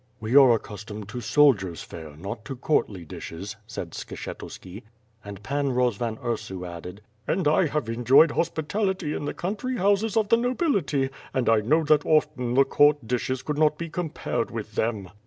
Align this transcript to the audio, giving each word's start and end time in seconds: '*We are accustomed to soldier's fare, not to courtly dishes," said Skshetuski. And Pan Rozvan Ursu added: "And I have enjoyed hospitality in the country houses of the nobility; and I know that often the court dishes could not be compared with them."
'*We 0.19 0.35
are 0.35 0.53
accustomed 0.55 1.07
to 1.09 1.21
soldier's 1.21 1.83
fare, 1.83 2.17
not 2.17 2.43
to 2.45 2.55
courtly 2.55 3.05
dishes," 3.05 3.55
said 3.67 3.91
Skshetuski. 3.91 4.81
And 5.23 5.43
Pan 5.43 5.73
Rozvan 5.75 6.17
Ursu 6.25 6.67
added: 6.67 7.01
"And 7.27 7.47
I 7.47 7.67
have 7.67 7.87
enjoyed 7.87 8.31
hospitality 8.31 9.13
in 9.13 9.25
the 9.25 9.35
country 9.35 9.77
houses 9.77 10.17
of 10.17 10.29
the 10.29 10.37
nobility; 10.37 11.11
and 11.35 11.47
I 11.47 11.59
know 11.61 11.83
that 11.83 12.03
often 12.03 12.55
the 12.55 12.65
court 12.65 13.05
dishes 13.05 13.43
could 13.43 13.59
not 13.59 13.77
be 13.77 13.89
compared 13.91 14.49
with 14.49 14.73
them." 14.73 15.11